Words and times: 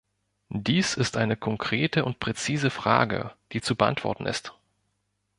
Dies 0.49 0.95
ist 0.95 1.15
eine 1.15 1.37
konkrete 1.37 2.05
und 2.05 2.19
präzise 2.19 2.71
Frage, 2.71 3.33
die 3.53 3.61
zu 3.61 3.75
beantworten 3.75 4.25
ist. 4.25 4.51